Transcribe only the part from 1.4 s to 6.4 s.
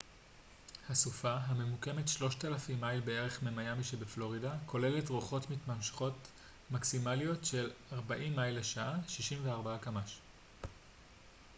הממוקמת 3,000 מייל בערך ממיאמי שבפלורידה כוללת רוחות מתמשכות